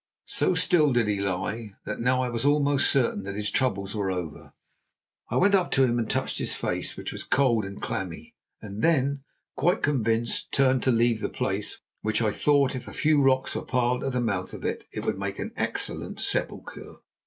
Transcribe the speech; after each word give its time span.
So 0.25 0.55
still 0.55 0.91
did 0.93 1.07
he 1.07 1.21
lie, 1.21 1.73
that 1.85 1.99
now 1.99 2.23
I 2.23 2.29
was 2.31 2.43
almost 2.43 2.89
certain 2.91 3.21
that 3.21 3.35
his 3.35 3.51
troubles 3.51 3.93
were 3.93 4.09
over. 4.09 4.51
I 5.29 5.35
went 5.35 5.53
up 5.53 5.69
to 5.73 5.83
him 5.83 5.99
and 5.99 6.09
touched 6.09 6.39
his 6.39 6.55
face, 6.55 6.97
which 6.97 7.11
was 7.11 7.23
cold 7.23 7.65
and 7.65 7.79
clammy, 7.79 8.33
and 8.63 8.81
then, 8.81 9.23
quite 9.55 9.83
convinced, 9.83 10.51
turned 10.51 10.81
to 10.85 10.91
leave 10.91 11.19
the 11.19 11.29
place, 11.29 11.81
which, 12.01 12.19
I 12.19 12.31
thought, 12.31 12.75
if 12.75 12.87
a 12.87 12.91
few 12.91 13.21
rocks 13.21 13.53
were 13.53 13.61
piled 13.61 14.03
in 14.03 14.09
the 14.11 14.21
mouth 14.21 14.55
of 14.55 14.65
it, 14.65 14.87
would 14.97 15.19
make 15.19 15.37
an 15.37 15.51
excellent 15.55 16.19
sepulchre. 16.19 16.95